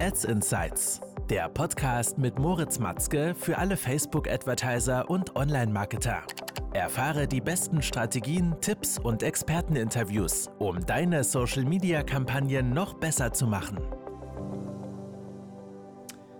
Ads 0.00 0.26
Insights, 0.26 1.00
der 1.28 1.48
Podcast 1.48 2.18
mit 2.18 2.38
Moritz 2.38 2.78
Matzke 2.78 3.34
für 3.34 3.58
alle 3.58 3.76
Facebook-Advertiser 3.76 5.10
und 5.10 5.34
Online-Marketer. 5.34 6.22
Erfahre 6.72 7.26
die 7.26 7.40
besten 7.40 7.82
Strategien, 7.82 8.54
Tipps 8.60 9.00
und 9.00 9.24
Experteninterviews, 9.24 10.50
um 10.60 10.86
deine 10.86 11.24
Social-Media-Kampagnen 11.24 12.70
noch 12.70 12.94
besser 12.94 13.32
zu 13.32 13.48
machen. 13.48 13.80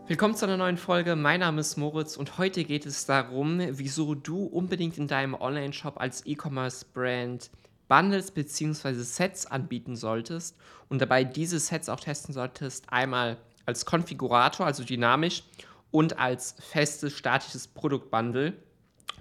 Willkommen 0.06 0.36
zu 0.36 0.46
einer 0.46 0.56
neuen 0.56 0.76
Folge. 0.76 1.16
Mein 1.16 1.40
Name 1.40 1.60
ist 1.60 1.76
Moritz 1.76 2.16
und 2.16 2.38
heute 2.38 2.62
geht 2.62 2.86
es 2.86 3.06
darum, 3.06 3.60
wieso 3.72 4.14
du 4.14 4.44
unbedingt 4.44 4.98
in 4.98 5.08
deinem 5.08 5.34
Online-Shop 5.34 6.00
als 6.00 6.24
E-Commerce-Brand 6.24 7.50
Bundles 7.88 8.30
bzw. 8.30 8.92
Sets 9.02 9.46
anbieten 9.46 9.96
solltest 9.96 10.56
und 10.88 11.00
dabei 11.00 11.24
diese 11.24 11.58
Sets 11.58 11.88
auch 11.88 12.00
testen 12.00 12.34
solltest, 12.34 12.84
einmal 12.92 13.38
als 13.66 13.84
Konfigurator, 13.84 14.66
also 14.66 14.84
dynamisch, 14.84 15.42
und 15.90 16.18
als 16.18 16.54
festes 16.58 17.14
statisches 17.14 17.66
Produktbundle, 17.66 18.52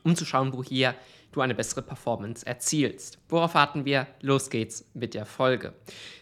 um 0.03 0.15
zu 0.15 0.25
schauen, 0.25 0.53
wo 0.53 0.63
hier 0.63 0.95
du 1.31 1.41
eine 1.41 1.55
bessere 1.55 1.81
Performance 1.81 2.45
erzielst. 2.45 3.19
Worauf 3.29 3.53
warten 3.53 3.85
wir? 3.85 4.07
Los 4.21 4.49
geht's 4.49 4.85
mit 4.93 5.13
der 5.13 5.25
Folge. 5.25 5.73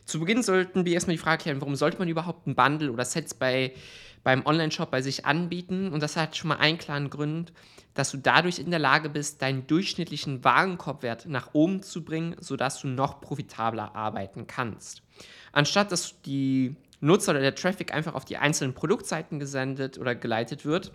Zu 0.06 0.20
Beginn 0.20 0.44
sollten 0.44 0.86
wir 0.86 0.94
erstmal 0.94 1.16
die 1.16 1.22
Frage 1.22 1.44
klären, 1.44 1.62
warum 1.62 1.76
sollte 1.76 2.00
man 2.00 2.08
überhaupt 2.08 2.48
ein 2.48 2.56
Bundle 2.56 2.92
oder 2.92 3.06
Sets 3.06 3.34
bei, 3.34 3.74
beim 4.24 4.46
Online-Shop 4.46 4.92
bei 4.92 5.02
sich 5.02 5.26
anbieten? 5.26 5.92
Und 5.92 6.02
das 6.02 6.18
hat 6.18 6.36
schon 6.36 6.50
mal 6.50 6.58
einen 6.58 6.78
klaren 6.78 7.10
Grund 7.10 7.54
dass 7.96 8.12
du 8.12 8.18
dadurch 8.18 8.60
in 8.60 8.70
der 8.70 8.80
Lage 8.80 9.10
bist, 9.10 9.42
deinen 9.42 9.66
durchschnittlichen 9.66 10.44
Warenkorbwert 10.44 11.26
nach 11.28 11.54
oben 11.54 11.82
zu 11.82 12.04
bringen, 12.04 12.36
sodass 12.40 12.82
du 12.82 12.88
noch 12.88 13.22
profitabler 13.22 13.96
arbeiten 13.96 14.46
kannst. 14.46 15.02
Anstatt 15.52 15.92
dass 15.92 16.22
die 16.22 16.76
Nutzer 17.00 17.32
oder 17.32 17.40
der 17.40 17.56
Traffic 17.56 17.94
einfach 17.94 18.14
auf 18.14 18.26
die 18.26 18.38
einzelnen 18.38 18.74
Produktseiten 18.74 19.40
gesendet 19.40 19.98
oder 19.98 20.14
geleitet 20.14 20.66
wird, 20.66 20.92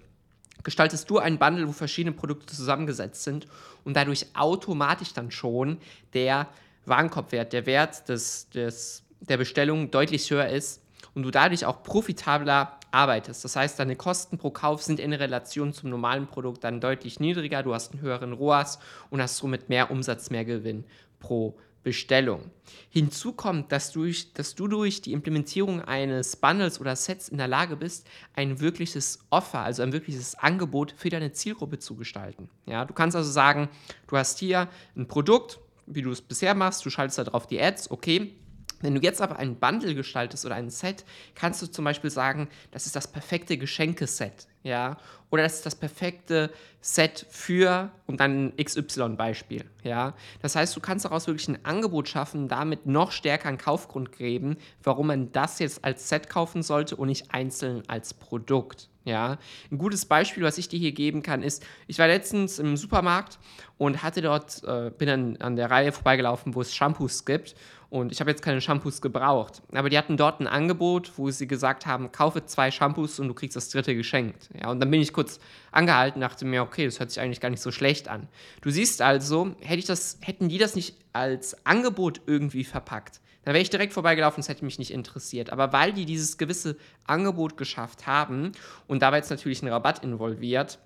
gestaltest 0.63 1.09
du 1.11 1.19
einen 1.19 1.39
Bundle, 1.39 1.69
wo 1.69 1.73
verschiedene 1.73 2.15
Produkte 2.15 2.55
zusammengesetzt 2.55 3.23
sind 3.23 3.47
und 3.85 3.95
dadurch 3.95 4.27
automatisch 4.35 5.13
dann 5.13 5.31
schon 5.31 5.79
der 6.15 6.49
Warenkorbwert, 6.87 7.53
der 7.53 7.67
Wert 7.67 8.09
des, 8.09 8.49
des, 8.51 9.03
der 9.21 9.37
Bestellung 9.37 9.91
deutlich 9.91 10.31
höher 10.31 10.49
ist 10.49 10.83
und 11.15 11.23
du 11.23 11.31
dadurch 11.31 11.65
auch 11.65 11.83
profitabler 11.83 12.79
arbeitest. 12.91 13.45
Das 13.45 13.57
heißt, 13.57 13.79
deine 13.79 13.97
Kosten 13.97 14.39
pro 14.39 14.51
Kauf 14.51 14.83
sind 14.83 15.01
in 15.01 15.13
Relation 15.13 15.73
zum 15.73 15.91
normalen 15.91 16.27
Produkt 16.27 16.65
dann 16.65 16.81
deutlich 16.81 17.21
niedriger, 17.21 17.63
du 17.63 17.75
hast 17.75 17.93
einen 17.93 18.03
höheren 18.03 18.33
ROAS 18.33 18.79
und 19.11 19.23
hast 19.23 19.37
somit 19.37 19.69
mehr 19.69 19.91
Umsatz, 19.91 20.31
mehr 20.31 20.45
Gewinn 20.45 20.85
pro 21.21 21.57
Bestellung. 21.83 22.51
Hinzu 22.91 23.33
kommt, 23.33 23.73
dass, 23.73 23.93
durch, 23.93 24.33
dass 24.35 24.55
du 24.55 24.69
durch 24.69 25.01
die 25.01 25.13
Implementierung 25.13 25.81
eines 25.81 26.37
Bundles 26.37 26.81
oder 26.81 26.95
Sets 26.95 27.29
in 27.29 27.39
der 27.39 27.49
Lage 27.49 27.77
bist, 27.77 28.07
ein 28.35 28.61
wirkliches 28.61 29.21
Offer, 29.31 29.61
also 29.61 29.83
ein 29.83 29.93
wirkliches 29.93 30.35
Angebot 30.35 30.95
für 30.97 31.09
deine 31.09 31.33
Zielgruppe 31.33 31.79
zu 31.79 31.97
gestalten. 31.97 32.51
Ja, 32.67 32.85
du 32.85 32.93
kannst 32.93 33.17
also 33.17 33.31
sagen, 33.31 33.69
du 34.09 34.17
hast 34.17 34.39
hier 34.39 34.69
ein 34.97 35.09
Produkt, 35.09 35.59
wie 35.87 36.03
du 36.03 36.11
es 36.11 36.21
bisher 36.21 36.55
machst, 36.55 36.85
du 36.85 36.91
schaltest 36.91 37.19
darauf 37.19 37.47
die 37.47 37.61
Ads, 37.61 37.91
okay, 37.91 38.35
wenn 38.83 38.95
du 38.95 39.01
jetzt 39.01 39.21
aber 39.21 39.37
ein 39.37 39.57
Bundle 39.57 39.95
gestaltest 39.95 40.47
oder 40.47 40.55
ein 40.55 40.71
Set, 40.71 41.05
kannst 41.35 41.61
du 41.61 41.67
zum 41.67 41.85
Beispiel 41.85 42.11
sagen, 42.11 42.49
das 42.71 42.87
ist 42.87 42.97
das 42.97 43.09
perfekte 43.09 43.59
Geschenkeset, 43.59 44.47
ja, 44.63 44.97
oder 45.31 45.45
das 45.45 45.57
ist 45.57 45.67
das 45.67 45.75
perfekte 45.75 46.51
Set 46.81 47.27
für, 47.31 47.91
und 48.07 48.21
dann 48.21 48.47
ein 48.47 48.65
XY-Beispiel, 48.65 49.65
ja. 49.83 50.15
Das 50.43 50.57
heißt, 50.57 50.75
du 50.77 50.81
kannst 50.81 51.05
daraus 51.05 51.27
wirklich 51.27 51.49
ein 51.49 51.65
Angebot 51.65 52.09
schaffen, 52.09 52.49
damit 52.49 52.87
noch 52.87 53.13
stärker 53.13 53.49
einen 53.49 53.59
Kaufgrund 53.59 54.13
geben, 54.13 54.57
warum 54.83 55.09
man 55.09 55.33
das 55.33 55.59
jetzt 55.59 55.85
als 55.85 56.09
Set 56.09 56.29
kaufen 56.29 56.63
sollte 56.63 56.97
und 56.97 57.09
nicht 57.09 57.33
einzeln 57.33 57.83
als 57.89 58.15
Produkt. 58.15 58.89
Ja, 59.05 59.39
ein 59.73 59.79
gutes 59.79 60.05
Beispiel, 60.05 60.43
was 60.43 60.59
ich 60.59 60.69
dir 60.69 60.79
hier 60.79 60.93
geben 60.93 61.23
kann, 61.23 61.43
ist, 61.43 61.65
ich 61.87 61.99
war 61.99 62.07
letztens 62.07 62.59
im 62.59 62.77
Supermarkt 62.77 63.39
und 63.79 64.03
hatte 64.03 64.21
dort, 64.21 64.63
äh, 64.65 64.91
bin 64.91 65.09
dann 65.09 65.37
an 65.39 65.57
der 65.57 65.71
Reihe 65.71 65.91
vorbeigelaufen, 65.91 66.55
wo 66.55 66.61
es 66.61 66.75
Shampoos 66.75 67.25
gibt 67.25 67.55
und 67.89 68.13
ich 68.13 68.21
habe 68.21 68.31
jetzt 68.31 68.43
keine 68.43 68.61
Shampoos 68.61 69.01
gebraucht. 69.01 69.63
Aber 69.73 69.89
die 69.89 69.97
hatten 69.97 70.19
dort 70.19 70.41
ein 70.41 70.47
Angebot, 70.47 71.13
wo 71.17 71.31
sie 71.31 71.49
gesagt 71.49 71.87
haben, 71.87 72.13
kaufe 72.13 72.45
zwei 72.45 72.71
Shampoos 72.71 73.19
und 73.19 73.29
du 73.29 73.35
kriegst 73.35 73.57
das 73.57 73.69
dritte 73.71 73.95
geschenkt. 73.95 74.50
Ja, 74.59 74.71
und 74.71 74.81
dann 74.81 74.91
bin 74.91 75.01
ich 75.01 75.13
kurz 75.13 75.39
angehalten, 75.71 76.21
dachte 76.21 76.45
mir, 76.45 76.63
okay, 76.63 76.85
das 76.85 76.99
hört 76.99 77.11
sich 77.11 77.21
eigentlich 77.21 77.41
gar 77.41 77.51
nicht 77.51 77.63
so 77.63 77.71
schlecht 77.71 78.09
an. 78.09 78.29
Du 78.63 78.71
siehst 78.71 79.01
also, 79.03 79.55
hätte 79.61 79.79
ich 79.79 79.87
das, 79.87 80.19
hätten 80.23 80.49
die 80.49 80.59
das 80.59 80.75
nicht 80.75 80.97
als 81.13 81.65
Angebot 81.65 82.21
irgendwie 82.27 82.65
verpackt, 82.65 83.21
dann 83.45 83.55
wäre 83.55 83.63
ich 83.63 83.71
direkt 83.71 83.95
vorbeigelaufen, 83.95 84.41
es 84.41 84.49
hätte 84.49 84.65
mich 84.65 84.79
nicht 84.79 84.91
interessiert. 84.91 85.51
Aber 85.51 85.73
weil 85.73 85.93
die 85.93 86.05
dieses 86.05 86.37
gewisse 86.37 86.77
Angebot 87.05 87.57
geschafft 87.57 88.07
haben 88.07 88.53
und 88.87 89.03
dabei 89.03 89.17
jetzt 89.17 89.31
natürlich 89.31 89.63
ein 89.63 89.69
Rabatt 89.69 90.05
involviert, 90.05 90.79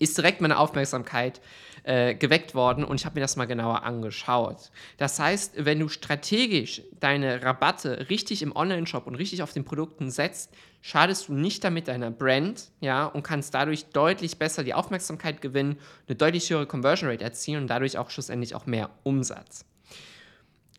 ist 0.00 0.18
direkt 0.18 0.40
meine 0.40 0.58
Aufmerksamkeit 0.58 1.40
äh, 1.84 2.14
geweckt 2.14 2.54
worden 2.54 2.84
und 2.84 2.98
ich 2.98 3.06
habe 3.06 3.14
mir 3.14 3.20
das 3.20 3.36
mal 3.36 3.46
genauer 3.46 3.84
angeschaut. 3.84 4.70
Das 4.96 5.18
heißt, 5.18 5.64
wenn 5.64 5.78
du 5.78 5.88
strategisch 5.88 6.82
deine 6.98 7.42
Rabatte 7.42 8.08
richtig 8.10 8.42
im 8.42 8.54
Online-Shop 8.56 9.06
und 9.06 9.14
richtig 9.14 9.42
auf 9.42 9.52
den 9.52 9.64
Produkten 9.64 10.10
setzt, 10.10 10.52
schadest 10.82 11.28
du 11.28 11.34
nicht 11.34 11.62
damit 11.62 11.88
deiner 11.88 12.10
Brand, 12.10 12.70
ja, 12.80 13.06
und 13.06 13.22
kannst 13.22 13.54
dadurch 13.54 13.86
deutlich 13.86 14.38
besser 14.38 14.64
die 14.64 14.74
Aufmerksamkeit 14.74 15.40
gewinnen, 15.40 15.78
eine 16.08 16.16
deutlich 16.16 16.50
höhere 16.50 16.66
Conversion 16.66 17.08
Rate 17.08 17.24
erzielen 17.24 17.62
und 17.62 17.68
dadurch 17.68 17.98
auch 17.98 18.10
schlussendlich 18.10 18.54
auch 18.54 18.66
mehr 18.66 18.90
Umsatz. 19.02 19.64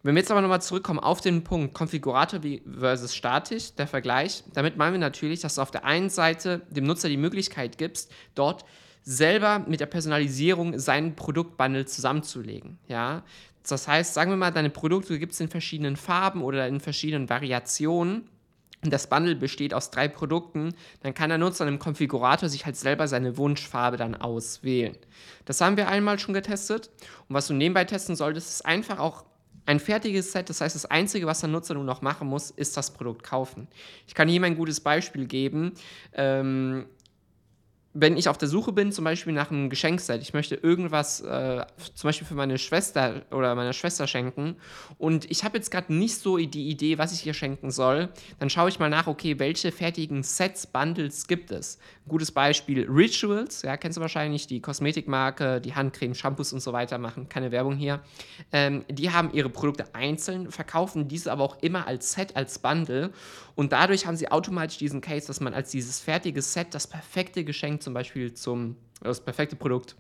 Wenn 0.04 0.16
wir 0.16 0.22
jetzt 0.22 0.32
aber 0.32 0.42
nochmal 0.42 0.64
zurückkommen 0.64 1.00
auf 1.00 1.22
den 1.22 1.44
Punkt 1.44 1.76
Konfigurator 1.76 2.42
versus 2.80 3.16
statisch, 3.16 3.76
der 3.76 3.86
Vergleich, 3.86 4.44
damit 4.54 4.76
meinen 4.76 4.94
wir 4.94 5.00
natürlich, 5.00 5.42
dass 5.42 5.56
du 5.56 5.62
auf 5.62 5.70
der 5.70 5.86
einen 5.86 6.10
Seite 6.10 6.62
dem 6.72 6.86
Nutzer 6.86 7.08
die 7.08 7.18
Möglichkeit 7.18 7.78
gibst, 7.78 8.12
dort 8.34 8.66
selber 9.04 9.60
mit 9.68 9.80
der 9.80 9.86
Personalisierung 9.88 10.78
seinen 10.78 11.16
Produktbundle 11.16 11.86
zusammenzulegen. 11.86 12.78
Ja? 12.88 13.24
Das 13.68 13.88
heißt, 13.88 14.14
sagen 14.14 14.32
wir 14.32 14.38
mal, 14.38 14.52
deine 14.52 14.70
Produkte 14.70 15.20
gibt 15.20 15.34
es 15.34 15.40
in 15.40 15.50
verschiedenen 15.50 15.96
Farben 15.96 16.44
oder 16.44 16.68
in 16.68 16.80
verschiedenen 16.80 17.30
Variationen. 17.30 18.30
Und 18.84 18.92
das 18.92 19.08
Bundle 19.08 19.36
besteht 19.36 19.76
aus 19.76 19.92
drei 19.92 20.08
Produkten, 20.08 20.74
dann 21.04 21.14
kann 21.14 21.30
der 21.30 21.38
Nutzer 21.38 21.68
im 21.68 21.78
Konfigurator 21.78 22.50
sich 22.50 22.66
halt 22.66 22.76
selber 22.76 23.08
seine 23.08 23.38
Wunschfarbe 23.38 23.96
dann 23.96 24.16
auswählen. 24.16 24.98
Das 25.46 25.62
haben 25.62 25.78
wir 25.78 25.88
einmal 25.88 26.18
schon 26.18 26.34
getestet. 26.34 26.90
Und 27.30 27.36
was 27.36 27.46
du 27.46 27.54
nebenbei 27.54 27.86
testen 27.86 28.16
solltest, 28.16 28.50
ist 28.50 28.66
einfach 28.66 28.98
auch 28.98 29.24
ein 29.68 29.80
fertiges 29.80 30.32
Set. 30.32 30.50
Das 30.50 30.62
heißt, 30.62 30.74
das 30.74 30.86
Einzige, 30.86 31.28
was 31.28 31.42
der 31.42 31.50
Nutzer 31.50 31.76
nur 31.76 31.84
noch 31.84 32.02
machen 32.02 32.28
muss, 32.28 32.50
ist 32.50 32.76
das 32.76 32.92
Produkt 32.92 33.24
kaufen. 33.24 33.68
Ich 34.08 34.16
kann 34.16 34.28
hier 34.28 34.42
mal 34.42 34.48
ein 34.48 34.58
gutes 34.58 34.80
Beispiel 34.80 35.28
geben. 35.28 35.74
Ähm, 36.14 36.86
wenn 37.94 38.16
ich 38.16 38.30
auf 38.30 38.38
der 38.38 38.48
Suche 38.48 38.72
bin, 38.72 38.92
zum 38.92 39.04
Beispiel 39.04 39.34
nach 39.34 39.52
einem 39.52 39.70
Geschenkset, 39.70 40.22
ich 40.22 40.34
möchte 40.34 40.56
irgendwas 40.56 41.20
äh, 41.20 41.66
zum 41.94 42.08
Beispiel 42.08 42.26
für 42.26 42.36
meine 42.36 42.58
Schwester 42.58 43.24
oder 43.32 43.54
meiner 43.56 43.74
Schwester 43.74 44.08
schenken 44.08 44.56
und 44.98 45.30
ich 45.30 45.44
habe 45.44 45.58
jetzt 45.58 45.72
gerade 45.72 45.94
nicht 45.94 46.18
so 46.18 46.38
die 46.38 46.70
Idee, 46.70 46.98
was 46.98 47.12
ich 47.12 47.26
ihr 47.26 47.34
schenken 47.34 47.70
soll, 47.70 48.10
dann 48.40 48.50
schaue 48.50 48.70
ich 48.70 48.80
mal 48.80 48.90
nach, 48.90 49.08
okay, 49.08 49.40
welche 49.40 49.74
fertigen 49.74 50.24
Sets, 50.24 50.68
Bundles 50.68 51.28
gibt 51.28 51.52
es. 51.52 51.80
Ein 52.06 52.10
gutes 52.10 52.32
Beispiel 52.32 52.90
Rituals, 52.90 53.62
ja, 53.64 53.76
kennst 53.76 53.98
du 53.98 54.02
wahrscheinlich, 54.02 54.48
die 54.48 54.62
Kosmetikmarke, 54.62 55.60
die 55.60 55.76
Handcreme, 55.76 56.16
Shampoos 56.16 56.54
und 56.54 56.62
so 56.62 56.72
weiter 56.72 56.98
machen, 56.98 57.28
keine 57.28 57.52
Werbung 57.52 57.76
hier. 57.76 58.00
Ähm, 58.54 58.86
die 58.90 59.12
haben 59.12 59.34
ihre 59.34 59.50
Produkte 59.50 59.94
einzeln, 59.94 60.50
verkaufen 60.50 61.10
diese 61.10 61.32
aber 61.32 61.44
auch 61.44 61.62
immer 61.62 61.88
als 61.88 62.14
Set, 62.14 62.38
als 62.38 62.60
Bundle 62.60 63.12
und 63.56 63.74
dadurch 63.74 64.06
haben 64.06 64.16
sie 64.16 64.32
automatisch 64.32 64.78
diesen 64.78 65.02
Case, 65.02 65.28
dass 65.28 65.42
man 65.42 65.54
als 65.54 65.72
dieses 65.72 66.00
fertige 66.00 66.42
Set 66.42 66.68
das 66.72 66.88
perfekte 66.88 67.44
Geschenk 67.44 67.81
zum 67.82 67.94
Beispiel 67.94 68.34
zum, 68.34 68.76
das 69.02 69.24
perfekte 69.24 69.56
Produkt 69.56 69.96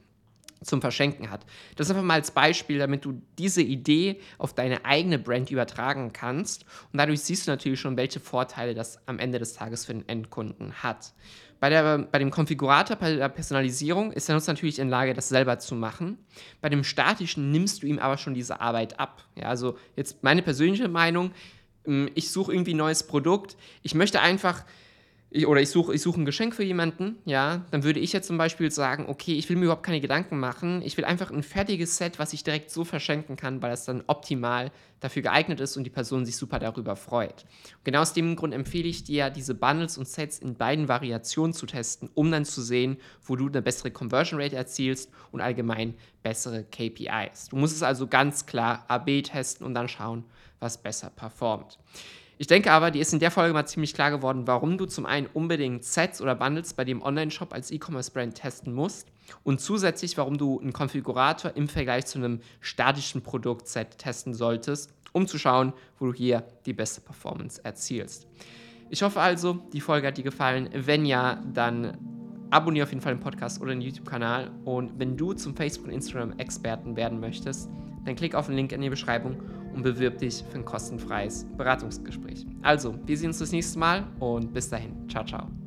zum 0.63 0.81
Verschenken 0.81 1.31
hat. 1.31 1.45
Das 1.75 1.89
einfach 1.89 2.03
mal 2.03 2.15
als 2.15 2.31
Beispiel, 2.31 2.77
damit 2.77 3.03
du 3.03 3.21
diese 3.37 3.61
Idee 3.61 4.19
auf 4.37 4.53
deine 4.53 4.85
eigene 4.85 5.17
Brand 5.17 5.49
übertragen 5.49 6.13
kannst. 6.13 6.65
Und 6.91 6.99
dadurch 6.99 7.21
siehst 7.21 7.47
du 7.47 7.51
natürlich 7.51 7.79
schon, 7.79 7.97
welche 7.97 8.19
Vorteile 8.19 8.75
das 8.75 8.99
am 9.07 9.19
Ende 9.19 9.39
des 9.39 9.53
Tages 9.53 9.85
für 9.85 9.93
den 9.93 10.07
Endkunden 10.07 10.83
hat. 10.83 11.13
Bei, 11.59 11.69
der, 11.69 11.99
bei 11.99 12.17
dem 12.17 12.31
Konfigurator, 12.31 12.95
bei 12.95 13.15
der 13.15 13.29
Personalisierung 13.29 14.11
ist 14.11 14.27
der 14.27 14.35
Nutzer 14.35 14.53
natürlich 14.53 14.79
in 14.79 14.89
Lage, 14.89 15.13
das 15.13 15.29
selber 15.29 15.59
zu 15.59 15.75
machen. 15.75 16.17
Bei 16.59 16.69
dem 16.69 16.83
statischen 16.83 17.51
nimmst 17.51 17.83
du 17.83 17.87
ihm 17.87 17.99
aber 17.99 18.17
schon 18.17 18.33
diese 18.33 18.61
Arbeit 18.61 18.99
ab. 18.99 19.23
Ja, 19.35 19.45
also 19.45 19.77
jetzt 19.95 20.23
meine 20.23 20.41
persönliche 20.41 20.87
Meinung, 20.87 21.31
hm, 21.85 22.09
ich 22.15 22.31
suche 22.31 22.51
irgendwie 22.51 22.73
ein 22.73 22.77
neues 22.77 23.05
Produkt. 23.05 23.57
Ich 23.83 23.93
möchte 23.93 24.21
einfach 24.21 24.63
ich, 25.33 25.47
oder 25.47 25.61
ich 25.61 25.69
suche 25.69 25.95
ich 25.95 26.01
such 26.01 26.17
ein 26.17 26.25
Geschenk 26.25 26.53
für 26.53 26.63
jemanden, 26.63 27.15
ja, 27.23 27.65
dann 27.71 27.83
würde 27.83 28.01
ich 28.01 28.11
jetzt 28.11 28.27
zum 28.27 28.37
Beispiel 28.37 28.69
sagen, 28.69 29.05
okay, 29.07 29.33
ich 29.33 29.47
will 29.47 29.55
mir 29.55 29.63
überhaupt 29.63 29.85
keine 29.85 30.01
Gedanken 30.01 30.39
machen, 30.39 30.81
ich 30.83 30.97
will 30.97 31.05
einfach 31.05 31.31
ein 31.31 31.41
fertiges 31.41 31.95
Set, 31.95 32.19
was 32.19 32.33
ich 32.33 32.43
direkt 32.43 32.69
so 32.69 32.83
verschenken 32.83 33.37
kann, 33.37 33.61
weil 33.61 33.71
es 33.71 33.85
dann 33.85 34.03
optimal 34.07 34.71
dafür 34.99 35.21
geeignet 35.21 35.61
ist 35.61 35.77
und 35.77 35.85
die 35.85 35.89
Person 35.89 36.25
sich 36.25 36.35
super 36.35 36.59
darüber 36.59 36.97
freut. 36.97 37.45
Und 37.77 37.85
genau 37.85 38.01
aus 38.01 38.11
dem 38.11 38.35
Grund 38.35 38.53
empfehle 38.53 38.89
ich 38.89 39.05
dir, 39.05 39.29
diese 39.29 39.55
Bundles 39.55 39.97
und 39.97 40.05
Sets 40.05 40.37
in 40.37 40.55
beiden 40.55 40.89
Variationen 40.89 41.53
zu 41.53 41.65
testen, 41.65 42.09
um 42.13 42.29
dann 42.29 42.43
zu 42.43 42.61
sehen, 42.61 42.97
wo 43.23 43.37
du 43.37 43.47
eine 43.47 43.61
bessere 43.61 43.89
Conversion 43.89 44.39
Rate 44.41 44.57
erzielst 44.57 45.09
und 45.31 45.39
allgemein 45.39 45.95
bessere 46.23 46.65
KPIs. 46.65 47.47
Du 47.49 47.55
musst 47.55 47.77
es 47.77 47.83
also 47.83 48.05
ganz 48.05 48.45
klar 48.45 48.83
AB 48.89 49.23
testen 49.23 49.65
und 49.65 49.75
dann 49.75 49.87
schauen, 49.87 50.25
was 50.59 50.81
besser 50.81 51.09
performt. 51.09 51.79
Ich 52.41 52.47
denke 52.47 52.71
aber, 52.71 52.89
dir 52.89 53.03
ist 53.03 53.13
in 53.13 53.19
der 53.19 53.29
Folge 53.29 53.53
mal 53.53 53.67
ziemlich 53.67 53.93
klar 53.93 54.09
geworden, 54.09 54.47
warum 54.47 54.79
du 54.79 54.87
zum 54.87 55.05
einen 55.05 55.27
unbedingt 55.31 55.83
Sets 55.83 56.23
oder 56.23 56.33
Bundles 56.33 56.73
bei 56.73 56.83
dem 56.83 57.03
Online-Shop 57.03 57.53
als 57.53 57.69
E-Commerce-Brand 57.69 58.33
testen 58.33 58.73
musst 58.73 59.09
und 59.43 59.61
zusätzlich, 59.61 60.17
warum 60.17 60.39
du 60.39 60.59
einen 60.59 60.73
Konfigurator 60.73 61.55
im 61.55 61.67
Vergleich 61.67 62.07
zu 62.07 62.17
einem 62.17 62.39
statischen 62.59 63.21
Produktset 63.21 63.99
testen 63.99 64.33
solltest, 64.33 64.91
um 65.11 65.27
zu 65.27 65.37
schauen, 65.37 65.71
wo 65.99 66.07
du 66.07 66.13
hier 66.15 66.43
die 66.65 66.73
beste 66.73 67.01
Performance 67.01 67.63
erzielst. 67.63 68.25
Ich 68.89 69.03
hoffe 69.03 69.21
also, 69.21 69.59
die 69.71 69.79
Folge 69.79 70.07
hat 70.07 70.17
dir 70.17 70.23
gefallen. 70.23 70.67
Wenn 70.73 71.05
ja, 71.05 71.43
dann 71.53 71.95
abonniere 72.49 72.85
auf 72.85 72.89
jeden 72.89 73.03
Fall 73.03 73.13
den 73.13 73.21
Podcast 73.21 73.61
oder 73.61 73.69
den 73.69 73.81
YouTube-Kanal. 73.81 74.49
Und 74.65 74.97
wenn 74.97 75.15
du 75.15 75.33
zum 75.33 75.55
Facebook- 75.55 75.85
und 75.85 75.93
Instagram-Experten 75.93 76.95
werden 76.95 77.19
möchtest, 77.19 77.69
dann 78.03 78.15
klick 78.15 78.33
auf 78.33 78.47
den 78.47 78.55
Link 78.55 78.71
in 78.71 78.81
der 78.81 78.89
Beschreibung 78.89 79.37
und 79.73 79.83
bewirb 79.83 80.17
dich 80.17 80.43
für 80.49 80.59
ein 80.59 80.65
kostenfreies 80.65 81.45
Beratungsgespräch. 81.57 82.45
Also, 82.61 82.95
wir 83.05 83.17
sehen 83.17 83.27
uns 83.27 83.39
das 83.39 83.51
nächste 83.51 83.79
Mal 83.79 84.07
und 84.19 84.53
bis 84.53 84.69
dahin. 84.69 85.07
Ciao, 85.09 85.25
ciao. 85.25 85.60